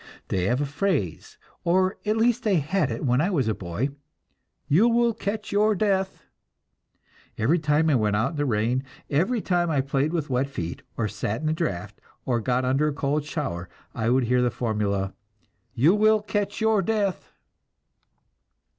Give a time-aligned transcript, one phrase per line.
[0.29, 3.89] They have a phrase or at least they had it when I was a boy:
[4.67, 6.23] "You will catch your death."
[7.37, 10.81] Every time I went out in the rain, every time I played with wet feet,
[10.97, 14.49] or sat in a draft, or got under a cold shower, I would hear the
[14.49, 15.13] formula,
[15.75, 17.31] "You will catch your death."